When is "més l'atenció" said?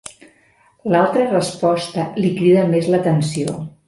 2.73-3.55